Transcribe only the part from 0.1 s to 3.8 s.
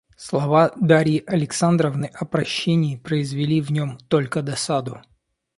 Слова Дарьи Александровны о прощении произвели в